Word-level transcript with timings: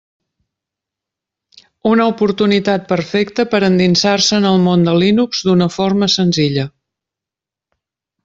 Una 1.89 2.07
oportunitat 2.13 2.87
perfecta 2.93 3.45
per 3.53 3.61
endinsar-se 3.67 4.41
en 4.43 4.49
el 4.53 4.57
món 4.65 4.87
de 4.89 4.97
Linux 5.03 5.43
d'una 5.49 5.69
forma 5.77 6.09
senzilla. 6.15 6.67